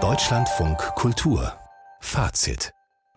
[0.00, 1.52] Deutschlandfunk Kultur
[2.00, 2.72] Fazit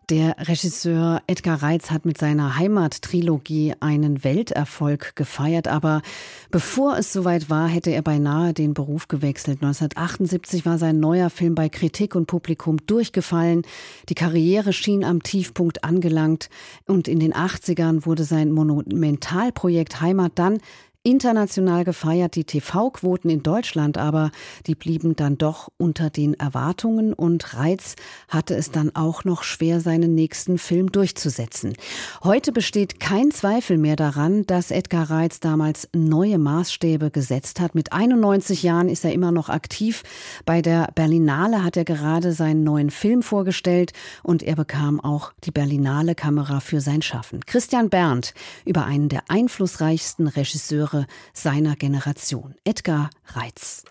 [0.09, 6.01] der Regisseur Edgar Reitz hat mit seiner Heimattrilogie einen Welterfolg gefeiert, aber
[6.49, 9.59] bevor es soweit war, hätte er beinahe den Beruf gewechselt.
[9.61, 13.61] 1978 war sein neuer Film bei Kritik und Publikum durchgefallen.
[14.09, 16.49] Die Karriere schien am Tiefpunkt angelangt
[16.87, 20.57] und in den 80ern wurde sein Monumentalprojekt Heimat dann
[21.03, 24.29] international gefeiert, die TV-Quoten in Deutschland aber,
[24.67, 27.95] die blieben dann doch unter den Erwartungen und Reiz
[28.27, 31.73] hatte es dann auch noch schwer, seinen nächsten Film durchzusetzen.
[32.23, 37.73] Heute besteht kein Zweifel mehr daran, dass Edgar Reitz damals neue Maßstäbe gesetzt hat.
[37.73, 40.03] Mit 91 Jahren ist er immer noch aktiv.
[40.45, 45.51] Bei der Berlinale hat er gerade seinen neuen Film vorgestellt und er bekam auch die
[45.51, 47.39] Berlinale Kamera für sein Schaffen.
[47.47, 52.55] Christian Berndt über einen der einflussreichsten Regisseure Regisseure seiner Generation.
[52.63, 53.83] Edgar Reitz.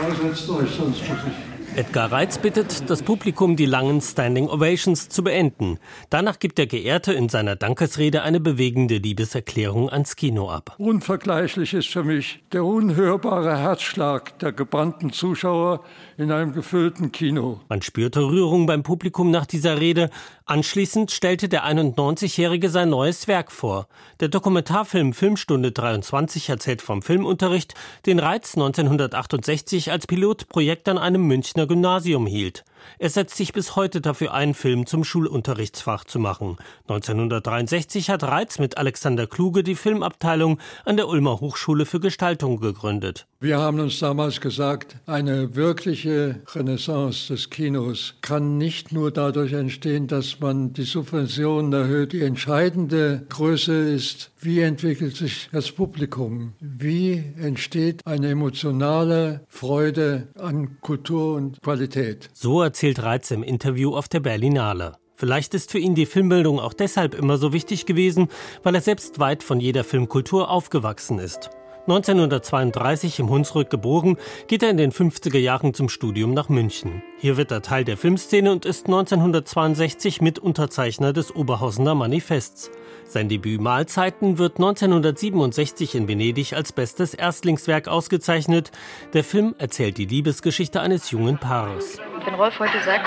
[0.00, 5.08] Ja, setzt euch, sonst muss ich Edgar Reitz bittet das Publikum, die langen Standing Ovations
[5.08, 5.80] zu beenden.
[6.08, 10.76] Danach gibt der Geehrte in seiner Dankesrede eine bewegende Liebeserklärung ans Kino ab.
[10.78, 15.80] Unvergleichlich ist für mich der unhörbare Herzschlag der gebrannten Zuschauer
[16.16, 17.60] in einem gefüllten Kino.
[17.68, 20.10] Man spürte Rührung beim Publikum nach dieser Rede.
[20.46, 23.88] Anschließend stellte der 91-Jährige sein neues Werk vor.
[24.20, 27.74] Der Dokumentarfilm Filmstunde 23 erzählt vom Filmunterricht,
[28.06, 32.64] den Reitz 1968 als Pilotprojekt an einem Münchner Münchner Gymnasium hielt.
[32.98, 36.56] Er setzt sich bis heute dafür ein, Film zum Schulunterrichtsfach zu machen.
[36.88, 43.26] 1963 hat Reitz mit Alexander Kluge die Filmabteilung an der Ulmer Hochschule für Gestaltung gegründet.
[43.40, 50.06] Wir haben uns damals gesagt, eine wirkliche Renaissance des Kinos kann nicht nur dadurch entstehen,
[50.06, 52.14] dass man die Subventionen erhöht.
[52.14, 56.54] Die entscheidende Größe ist, wie entwickelt sich das Publikum?
[56.60, 62.30] Wie entsteht eine emotionale Freude an Kultur und Qualität?
[62.32, 64.96] So erzählt Reitz im Interview auf der Berlinale.
[65.14, 68.26] Vielleicht ist für ihn die Filmbildung auch deshalb immer so wichtig gewesen,
[68.64, 71.50] weil er selbst weit von jeder Filmkultur aufgewachsen ist.
[71.86, 74.16] 1932 im Hunsrück geboren,
[74.48, 77.00] geht er in den 50er Jahren zum Studium nach München.
[77.20, 82.72] Hier wird er Teil der Filmszene und ist 1962 Mitunterzeichner des Oberhausener Manifests.
[83.06, 88.72] Sein Debüt Mahlzeiten wird 1967 in Venedig als bestes Erstlingswerk ausgezeichnet.
[89.12, 92.00] Der Film erzählt die Liebesgeschichte eines jungen Paares.
[92.24, 93.06] Wenn Rolf heute sagt,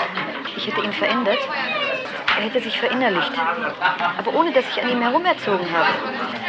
[0.56, 1.38] ich hätte ihn verändert,
[2.36, 3.32] er hätte sich verinnerlicht.
[4.18, 5.88] Aber ohne, dass ich an ihm herumerzogen habe.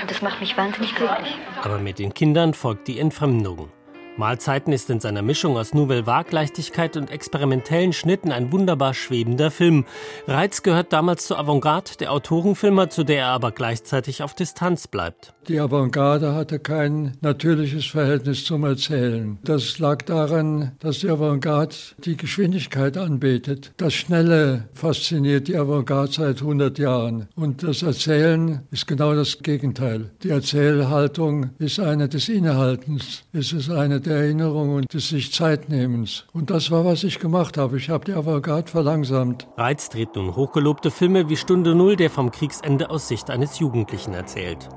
[0.02, 1.36] Und das macht mich wahnsinnig glücklich.
[1.64, 3.72] Aber mit den Kindern folgt die Entfremdung.
[4.20, 9.86] Mahlzeiten ist in seiner Mischung aus Nouvelle Vague-Leichtigkeit und experimentellen Schnitten ein wunderbar schwebender Film.
[10.28, 15.34] Reiz gehört damals zur Avantgarde der Autorenfilmer, zu der er aber gleichzeitig auf Distanz bleibt.
[15.48, 19.40] Die Avantgarde hatte kein natürliches Verhältnis zum Erzählen.
[19.44, 23.72] Das lag daran, dass die Avantgarde die Geschwindigkeit anbetet.
[23.78, 27.30] Das Schnelle fasziniert die Avantgarde seit 100 Jahren.
[27.36, 30.12] Und das Erzählen ist genau das Gegenteil.
[30.24, 33.24] Die Erzählhaltung ist eine des Innehaltens.
[33.32, 36.26] Es ist eine der Erinnerung und des sich Zeitnehmens.
[36.34, 37.78] Und das war, was ich gemacht habe.
[37.78, 39.48] Ich habe die Avantgarde verlangsamt.
[39.56, 44.14] Reiz dreht nun hochgelobte Filme wie Stunde Null, der vom Kriegsende aus Sicht eines Jugendlichen
[44.14, 44.70] erzählt.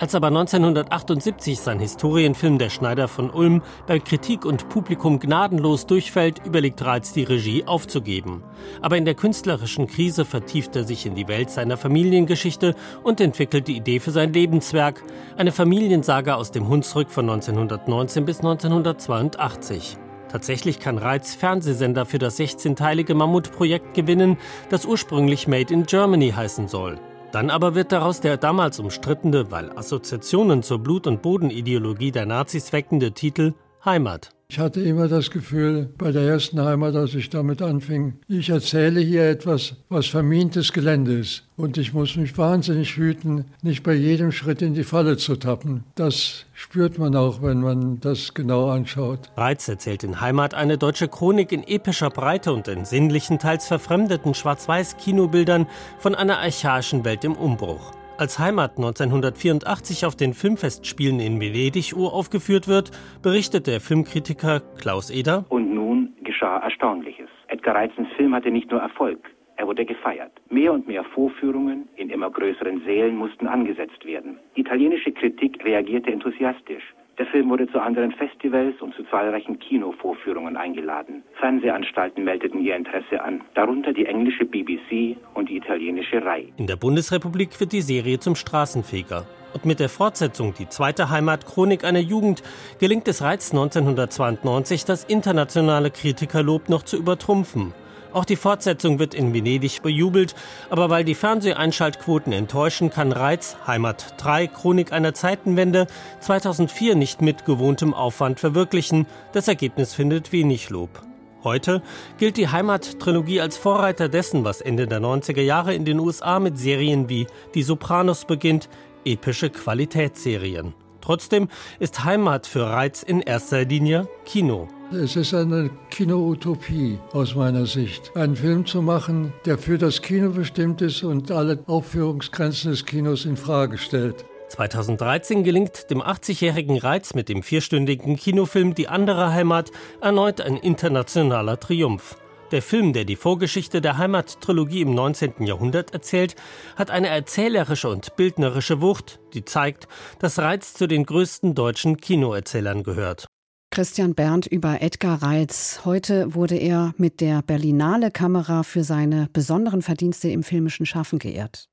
[0.00, 6.44] Als aber 1978 sein Historienfilm Der Schneider von Ulm bei Kritik und Publikum gnadenlos durchfällt,
[6.46, 8.42] überlegt Reiz die Regie aufzugeben.
[8.80, 13.68] Aber in der künstlerischen Krise vertieft er sich in die Welt seiner Familiengeschichte und entwickelt
[13.68, 15.02] die Idee für sein Lebenswerk,
[15.36, 18.42] eine Familiensaga aus dem Hunsrück von 1919 bis
[18.80, 19.96] 1982.
[20.30, 24.36] Tatsächlich kann Reiz Fernsehsender für das 16-teilige Mammutprojekt gewinnen,
[24.68, 26.98] das ursprünglich Made in Germany heißen soll.
[27.32, 32.72] Dann aber wird daraus der damals umstrittene, weil Assoziationen zur Blut- und Bodenideologie der Nazis
[32.72, 33.54] weckende Titel
[33.84, 34.30] Heimat.
[34.50, 38.98] Ich hatte immer das Gefühl, bei der ersten Heimat, als ich damit anfing, ich erzähle
[38.98, 41.44] hier etwas, was vermintes Gelände ist.
[41.56, 45.84] Und ich muss mich wahnsinnig hüten, nicht bei jedem Schritt in die Falle zu tappen.
[45.94, 49.20] Das spürt man auch, wenn man das genau anschaut.
[49.36, 54.34] Reitz erzählt in Heimat eine deutsche Chronik in epischer Breite und in sinnlichen, teils verfremdeten
[54.34, 55.68] Schwarz-Weiß-Kinobildern
[56.00, 62.68] von einer archaischen Welt im Umbruch als Heimat 1984 auf den Filmfestspielen in Venedig uraufgeführt
[62.68, 62.90] wird,
[63.22, 65.46] berichtet der Filmkritiker Klaus Eder.
[65.48, 67.30] Und nun geschah Erstaunliches.
[67.48, 69.18] Edgar Reitzens Film hatte nicht nur Erfolg,
[69.56, 70.32] er wurde gefeiert.
[70.50, 74.38] Mehr und mehr Vorführungen in immer größeren Sälen mussten angesetzt werden.
[74.54, 76.84] Italienische Kritik reagierte enthusiastisch.
[77.18, 81.22] Der Film wurde zu anderen Festivals und zu zahlreichen Kinovorführungen eingeladen.
[81.38, 86.52] Fernsehanstalten meldeten ihr Interesse an, darunter die englische BBC und die italienische RAI.
[86.56, 89.26] In der Bundesrepublik wird die Serie zum Straßenfeger.
[89.52, 92.42] Und mit der Fortsetzung Die zweite Heimat Chronik einer Jugend
[92.78, 97.72] gelingt es Reiz 1992, das internationale Kritikerlob noch zu übertrumpfen.
[98.12, 100.34] Auch die Fortsetzung wird in Venedig bejubelt,
[100.68, 105.86] aber weil die Fernseheinschaltquoten enttäuschen, kann Reiz Heimat 3 Chronik einer Zeitenwende
[106.20, 109.06] 2004 nicht mit gewohntem Aufwand verwirklichen.
[109.32, 111.02] Das Ergebnis findet wenig Lob.
[111.42, 111.82] Heute
[112.18, 116.58] gilt die Heimat-Trilogie als Vorreiter dessen, was Ende der 90er Jahre in den USA mit
[116.58, 118.68] Serien wie Die Sopranos beginnt,
[119.04, 120.74] epische Qualitätsserien.
[121.00, 121.48] Trotzdem
[121.78, 124.68] ist Heimat für Reiz in erster Linie Kino.
[124.92, 130.30] Es ist eine Kinoutopie aus meiner Sicht, einen Film zu machen, der für das Kino
[130.30, 134.24] bestimmt ist und alle Aufführungsgrenzen des Kinos in Frage stellt.
[134.48, 139.70] 2013 gelingt dem 80-jährigen Reiz mit dem vierstündigen Kinofilm Die andere Heimat
[140.00, 142.16] erneut ein internationaler Triumph.
[142.50, 145.46] Der Film, der die Vorgeschichte der Heimattrilogie im 19.
[145.46, 146.34] Jahrhundert erzählt,
[146.74, 149.86] hat eine erzählerische und bildnerische Wucht, die zeigt,
[150.18, 153.28] dass Reiz zu den größten deutschen Kinoerzählern gehört.
[153.72, 155.82] Christian Berndt über Edgar Reitz.
[155.84, 161.68] Heute wurde er mit der Berlinale Kamera für seine besonderen Verdienste im filmischen Schaffen geehrt.